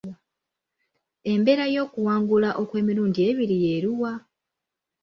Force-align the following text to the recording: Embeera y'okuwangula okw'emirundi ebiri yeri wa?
Embeera 1.31 1.65
y'okuwangula 1.73 2.49
okw'emirundi 2.61 3.19
ebiri 3.29 3.57
yeri 3.65 3.91
wa? 3.99 4.13